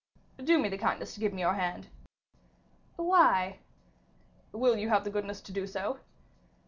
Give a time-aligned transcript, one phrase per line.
[0.43, 1.89] "Do me the kindness to give me your hand."
[2.95, 3.59] "Why?"
[4.51, 5.99] "Will you have the goodness to do so?"